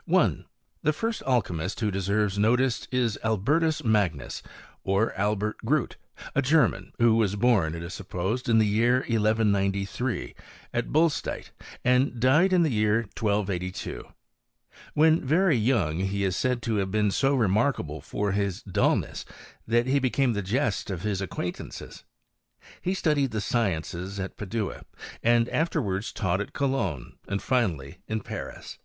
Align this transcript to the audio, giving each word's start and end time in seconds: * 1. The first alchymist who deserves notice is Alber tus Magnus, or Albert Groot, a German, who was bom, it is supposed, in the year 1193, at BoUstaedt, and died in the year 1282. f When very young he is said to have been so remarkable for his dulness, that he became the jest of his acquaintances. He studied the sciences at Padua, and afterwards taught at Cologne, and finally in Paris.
* 0.00 0.04
1. 0.04 0.44
The 0.82 0.92
first 0.92 1.22
alchymist 1.22 1.80
who 1.80 1.90
deserves 1.90 2.38
notice 2.38 2.86
is 2.92 3.18
Alber 3.24 3.58
tus 3.60 3.82
Magnus, 3.82 4.42
or 4.84 5.14
Albert 5.14 5.56
Groot, 5.64 5.96
a 6.34 6.42
German, 6.42 6.92
who 6.98 7.14
was 7.14 7.36
bom, 7.36 7.74
it 7.74 7.82
is 7.82 7.94
supposed, 7.94 8.50
in 8.50 8.58
the 8.58 8.66
year 8.66 8.96
1193, 8.96 10.34
at 10.74 10.88
BoUstaedt, 10.92 11.52
and 11.86 12.20
died 12.20 12.52
in 12.52 12.64
the 12.64 12.70
year 12.70 13.08
1282. 13.18 14.02
f 14.08 14.14
When 14.92 15.24
very 15.24 15.56
young 15.56 16.00
he 16.00 16.22
is 16.22 16.36
said 16.36 16.60
to 16.64 16.74
have 16.74 16.90
been 16.90 17.10
so 17.10 17.34
remarkable 17.34 18.02
for 18.02 18.32
his 18.32 18.62
dulness, 18.64 19.24
that 19.66 19.86
he 19.86 19.98
became 19.98 20.34
the 20.34 20.42
jest 20.42 20.90
of 20.90 21.00
his 21.00 21.22
acquaintances. 21.22 22.04
He 22.82 22.92
studied 22.92 23.30
the 23.30 23.40
sciences 23.40 24.20
at 24.20 24.36
Padua, 24.36 24.82
and 25.22 25.48
afterwards 25.48 26.12
taught 26.12 26.42
at 26.42 26.52
Cologne, 26.52 27.16
and 27.26 27.40
finally 27.40 28.00
in 28.06 28.20
Paris. 28.20 28.78